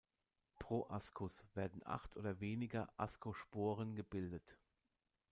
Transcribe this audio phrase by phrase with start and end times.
[0.57, 4.57] Pro Ascus werden acht oder weniger Ascosporen gebildet.